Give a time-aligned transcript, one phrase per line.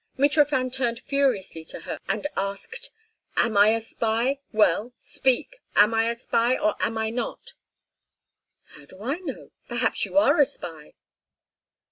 [0.17, 2.89] Mitrofan turned furiously to her and asked:
[3.37, 4.39] "Am I a spy?
[4.51, 4.93] Well!
[4.97, 5.57] Speak!
[5.75, 7.53] Am I a spy, or am I not?"
[8.69, 9.51] "How do I know?
[9.67, 10.93] Perhaps you are a spy."